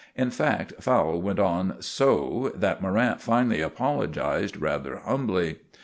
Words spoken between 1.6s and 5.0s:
so that Morrant finally apologized rather